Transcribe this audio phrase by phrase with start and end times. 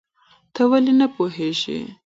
[0.53, 1.79] ته ولې نه پوهېږې؟